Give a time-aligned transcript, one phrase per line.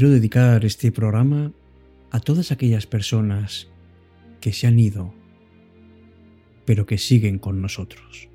[0.00, 1.52] quiero dedicar este programa
[2.10, 3.68] a todas aquellas personas
[4.40, 5.12] que se han ido,
[6.64, 8.30] pero que siguen con nosotros.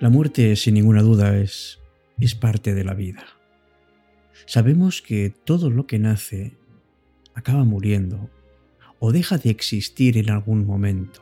[0.00, 1.80] La muerte, sin ninguna duda, es,
[2.20, 3.26] es parte de la vida.
[4.46, 6.56] Sabemos que todo lo que nace
[7.34, 8.30] acaba muriendo
[9.00, 11.20] o deja de existir en algún momento.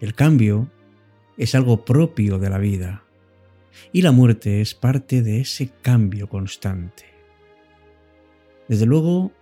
[0.00, 0.70] El cambio
[1.36, 3.04] es algo propio de la vida
[3.92, 7.04] y la muerte es parte de ese cambio constante.
[8.68, 9.32] Desde luego,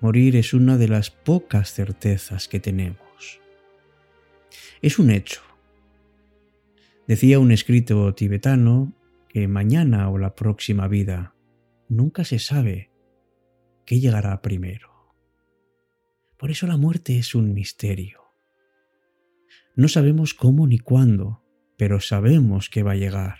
[0.00, 3.40] morir es una de las pocas certezas que tenemos.
[4.82, 5.47] Es un hecho
[7.08, 8.92] Decía un escrito tibetano
[9.30, 11.34] que mañana o la próxima vida
[11.88, 12.90] nunca se sabe
[13.86, 15.14] qué llegará primero.
[16.36, 18.20] Por eso la muerte es un misterio.
[19.74, 21.42] No sabemos cómo ni cuándo,
[21.78, 23.38] pero sabemos que va a llegar.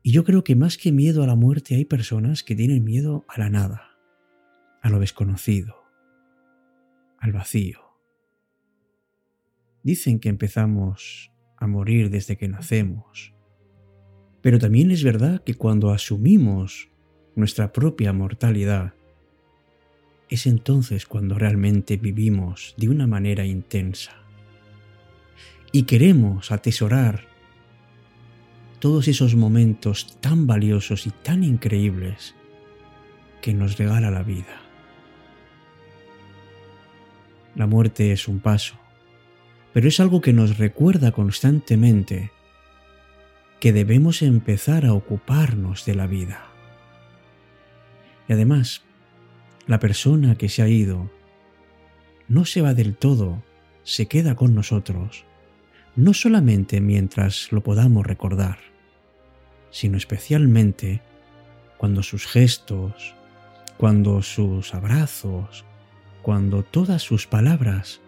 [0.00, 3.24] Y yo creo que más que miedo a la muerte hay personas que tienen miedo
[3.26, 3.98] a la nada,
[4.80, 5.74] a lo desconocido,
[7.18, 7.80] al vacío.
[9.82, 13.34] Dicen que empezamos a morir desde que nacemos.
[14.40, 16.88] Pero también es verdad que cuando asumimos
[17.34, 18.94] nuestra propia mortalidad,
[20.28, 24.12] es entonces cuando realmente vivimos de una manera intensa.
[25.72, 27.26] Y queremos atesorar
[28.78, 32.34] todos esos momentos tan valiosos y tan increíbles
[33.42, 34.62] que nos regala la vida.
[37.54, 38.76] La muerte es un paso,
[39.78, 42.32] pero es algo que nos recuerda constantemente
[43.60, 46.48] que debemos empezar a ocuparnos de la vida.
[48.28, 48.82] Y además,
[49.68, 51.12] la persona que se ha ido
[52.26, 53.44] no se va del todo,
[53.84, 55.24] se queda con nosotros,
[55.94, 58.58] no solamente mientras lo podamos recordar,
[59.70, 61.02] sino especialmente
[61.76, 63.14] cuando sus gestos,
[63.76, 65.64] cuando sus abrazos,
[66.22, 68.00] cuando todas sus palabras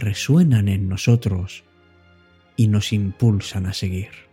[0.00, 1.64] resuenan en nosotros
[2.56, 4.29] y nos impulsan a seguir.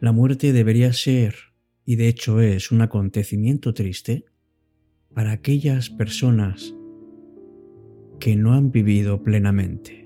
[0.00, 1.34] La muerte debería ser,
[1.84, 4.26] y de hecho es, un acontecimiento triste
[5.14, 6.74] para aquellas personas
[8.20, 10.05] que no han vivido plenamente.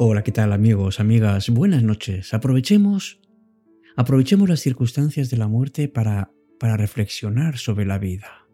[0.00, 1.50] Hola, ¿qué tal amigos, amigas?
[1.50, 2.32] Buenas noches.
[2.32, 3.20] Aprovechemos,
[3.96, 6.30] aprovechemos las circunstancias de la muerte para,
[6.60, 8.46] para reflexionar sobre la vida.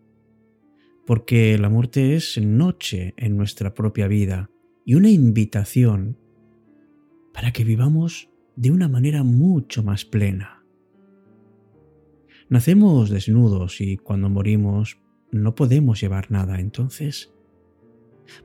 [1.04, 4.48] Porque la muerte es noche en nuestra propia vida
[4.86, 6.16] y una invitación
[7.34, 10.64] para que vivamos de una manera mucho más plena.
[12.48, 14.98] Nacemos desnudos y cuando morimos
[15.30, 17.33] no podemos llevar nada, entonces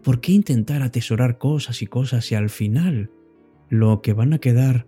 [0.04, 3.12] ¿Por qué intentar atesorar cosas y cosas si al final
[3.70, 4.88] lo que van a quedar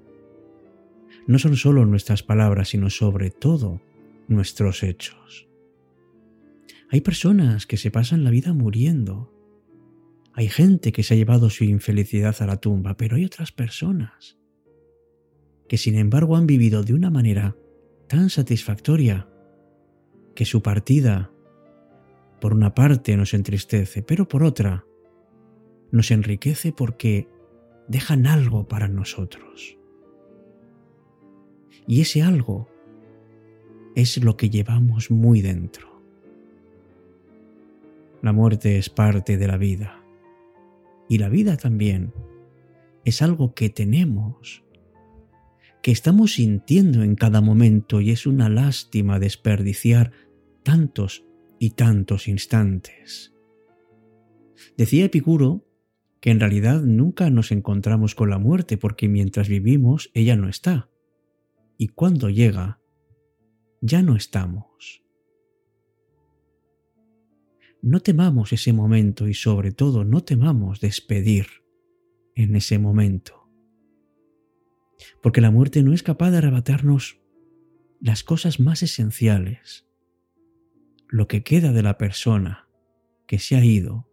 [1.28, 3.82] no son solo nuestras palabras, sino sobre todo
[4.28, 5.48] nuestros hechos?
[6.90, 9.34] Hay personas que se pasan la vida muriendo.
[10.34, 14.38] Hay gente que se ha llevado su infelicidad a la tumba, pero hay otras personas
[15.70, 17.56] que sin embargo han vivido de una manera
[18.10, 19.30] tan satisfactoria
[20.36, 21.31] que su partida
[22.42, 24.84] por una parte nos entristece, pero por otra
[25.92, 27.30] nos enriquece porque
[27.88, 29.78] dejan algo para nosotros.
[31.88, 32.68] Y ese algo
[33.96, 36.02] es lo que llevamos muy dentro.
[38.24, 40.04] La muerte es parte de la vida.
[41.08, 42.12] Y la vida también
[43.06, 44.64] es algo que tenemos,
[45.84, 50.12] que estamos sintiendo en cada momento y es una lástima desperdiciar
[50.64, 51.26] tantos
[51.62, 53.36] y tantos instantes.
[54.78, 55.64] Decía Epicuro
[56.20, 60.90] que en realidad nunca nos encontramos con la muerte porque mientras vivimos ella no está.
[61.78, 62.82] Y cuando llega,
[63.80, 65.04] ya no estamos.
[67.84, 71.46] No temamos ese momento y sobre todo no temamos despedir
[72.34, 73.48] en ese momento.
[75.22, 77.22] Porque la muerte no es capaz de arrebatarnos
[78.00, 79.91] las cosas más esenciales,
[81.12, 82.68] lo que queda de la persona
[83.28, 84.08] que se ha ido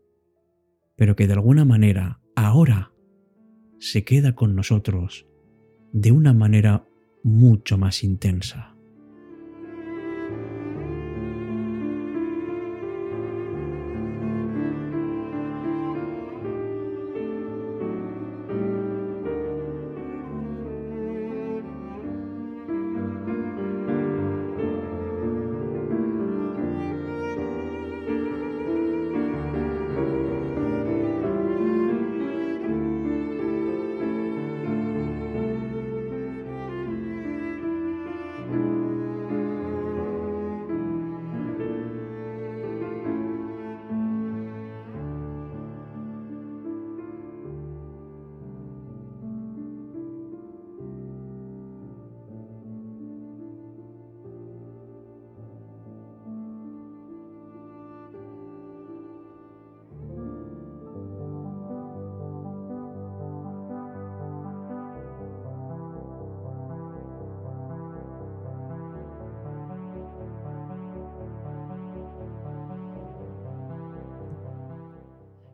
[0.99, 2.93] pero que de alguna manera ahora
[3.79, 5.29] se queda con nosotros
[5.93, 6.85] de una manera
[7.23, 8.75] mucho más intensa.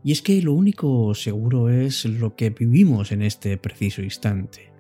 [0.05, 4.71] Y es que lo único seguro es lo que vivimos en este preciso instante.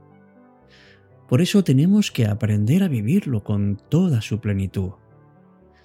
[1.26, 4.90] Por eso tenemos que aprender a vivirlo con toda su plenitud.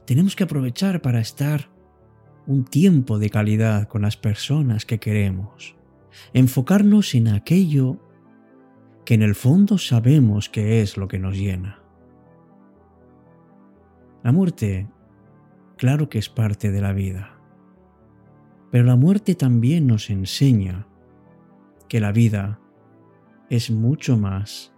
[0.06, 1.69] Tenemos que aprovechar para estar
[2.47, 5.77] un tiempo de calidad con las personas que queremos.
[6.33, 7.97] Enfocarnos en aquello
[9.06, 11.81] que en el fondo sabemos que es lo que nos llena.
[14.21, 14.89] La muerte,
[15.77, 17.38] claro que es parte de la vida
[18.71, 20.88] pero la muerte también nos enseña
[21.88, 22.60] que la vida
[23.50, 24.74] es mucho más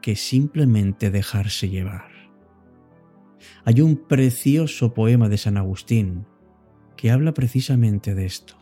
[0.00, 2.10] que simplemente dejarse llevar.
[3.64, 6.26] Hay un precioso poema de San Agustín
[6.96, 8.54] que habla precisamente de esto,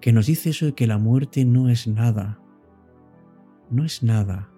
[0.00, 2.40] que nos dice eso de que la muerte no es nada,
[3.70, 4.50] no es nada.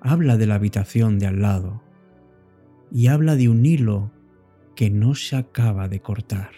[0.00, 1.82] Habla de la habitación de al lado
[2.92, 4.12] y habla de un hilo
[4.76, 6.50] que no se acaba de cortar.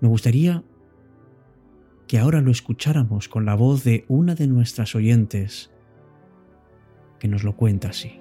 [0.00, 0.62] Me gustaría
[2.06, 5.70] que ahora lo escucháramos con la voz de una de nuestras oyentes
[7.18, 8.20] que nos lo cuenta así.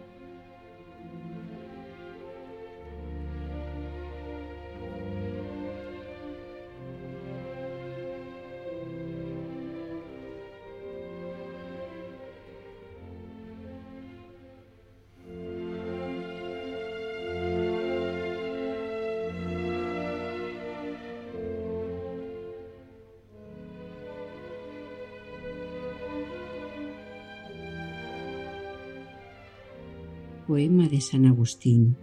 [30.49, 31.95] Poema de San Agustín.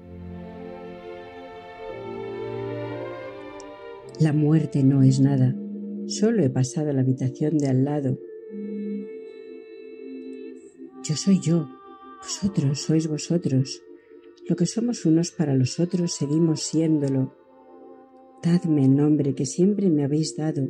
[4.21, 5.57] La muerte no es nada,
[6.07, 8.21] solo he pasado a la habitación de al lado.
[11.03, 11.69] Yo soy yo,
[12.23, 13.83] vosotros sois vosotros.
[14.49, 17.35] Lo que somos unos para los otros seguimos siéndolo.
[18.45, 20.69] Dadme el nombre que siempre me habéis dado.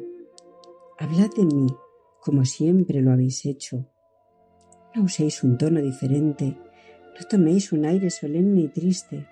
[0.98, 1.66] Hablad de mí
[2.22, 3.86] como siempre lo habéis hecho.
[4.94, 6.56] No uséis un tono diferente
[7.18, 9.26] no toméis un aire solemne y triste.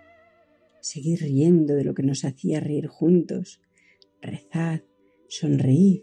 [0.80, 3.60] Seguid riendo de lo que nos hacía reír juntos.
[4.22, 4.80] Rezad,
[5.28, 6.02] sonreíd,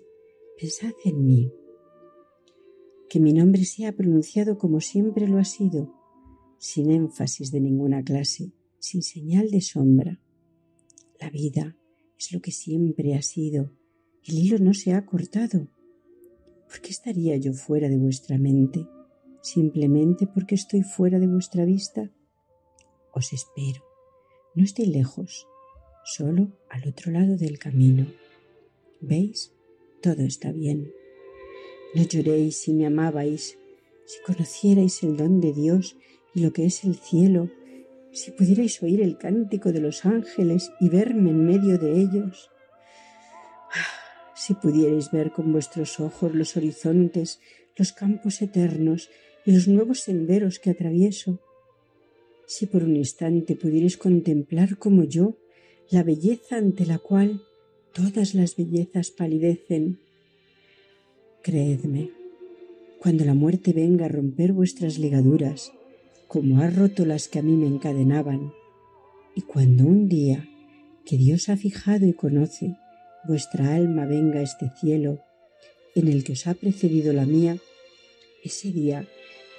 [0.60, 1.52] pensad en mí.
[3.10, 5.94] Que mi nombre sea pronunciado como siempre lo ha sido,
[6.60, 10.20] sin énfasis de ninguna clase, sin señal de sombra.
[11.20, 11.76] La vida
[12.18, 13.72] es lo que siempre ha sido.
[14.24, 15.68] El hilo no se ha cortado.
[16.68, 18.88] ¿Por qué estaría yo fuera de vuestra mente?
[19.42, 22.10] Simplemente porque estoy fuera de vuestra vista?
[23.14, 23.84] Os espero.
[24.56, 25.48] No estoy lejos,
[26.04, 28.08] solo al otro lado del camino.
[29.00, 29.54] ¿Veis?
[30.02, 30.92] Todo está bien.
[31.94, 33.58] No lloréis si me amabais,
[34.06, 35.98] si conocierais el don de Dios
[36.34, 37.50] y lo que es el cielo,
[38.12, 42.50] si pudierais oír el cántico de los ángeles y verme en medio de ellos,
[44.36, 47.40] si pudierais ver con vuestros ojos los horizontes,
[47.76, 49.10] los campos eternos
[49.46, 51.40] los nuevos senderos que atravieso,
[52.46, 55.38] si por un instante pudierais contemplar como yo
[55.90, 57.42] la belleza ante la cual
[57.94, 60.00] todas las bellezas palidecen,
[61.42, 62.12] creedme,
[63.00, 65.72] cuando la muerte venga a romper vuestras ligaduras,
[66.28, 68.54] como ha roto las que a mí me encadenaban,
[69.36, 70.48] y cuando un día
[71.06, 72.76] que Dios ha fijado y conoce,
[73.28, 75.20] vuestra alma venga a este cielo
[75.96, 77.58] en el que os ha precedido la mía,
[78.44, 79.08] ese día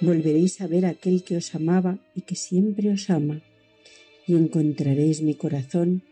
[0.03, 3.41] volveréis a ver aquel que os amaba y que siempre os ama,
[4.27, 6.03] y encontraréis mi corazón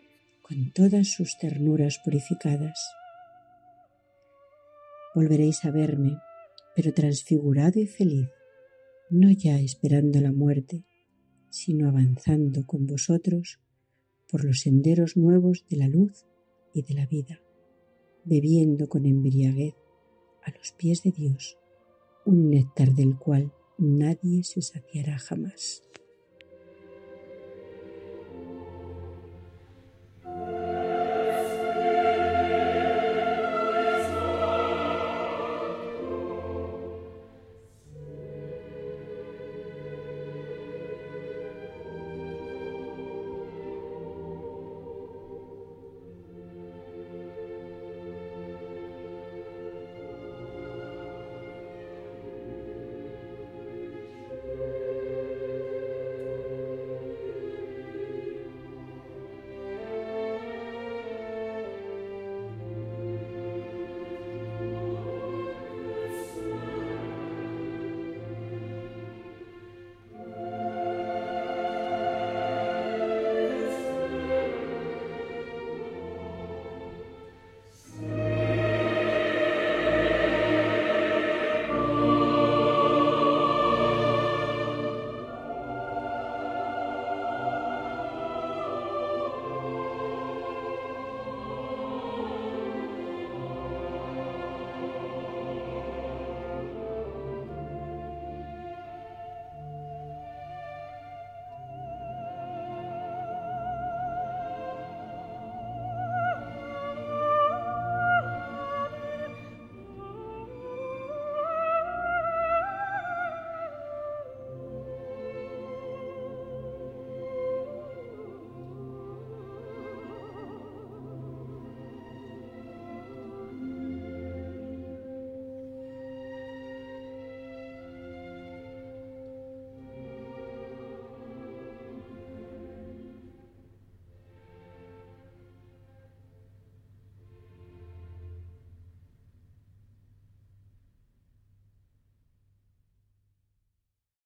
[0.41, 2.79] con todas sus ternuras purificadas.
[5.13, 6.17] Volveréis a verme,
[6.75, 8.29] pero transfigurado y feliz,
[9.09, 10.83] no ya esperando la muerte,
[11.49, 13.59] sino avanzando con vosotros
[14.29, 16.25] por los senderos nuevos de la luz
[16.73, 17.41] y de la vida,
[18.23, 19.75] bebiendo con embriaguez
[20.43, 21.57] a los pies de Dios
[22.25, 25.81] un néctar del cual nadie se saciará jamás.